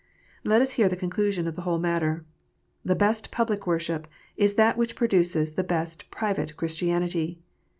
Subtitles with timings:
[0.43, 2.25] Let us hear the conclusion of the whole matter.
[2.83, 7.37] The best public worship is that which produces the best private Chris tianity.